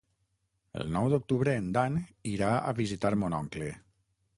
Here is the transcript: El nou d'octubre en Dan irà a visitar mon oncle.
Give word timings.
El 0.83 0.89
nou 0.95 1.11
d'octubre 1.11 1.55
en 1.65 1.69
Dan 1.77 2.01
irà 2.33 2.51
a 2.73 2.77
visitar 2.83 3.17
mon 3.25 3.41
oncle. 3.45 3.75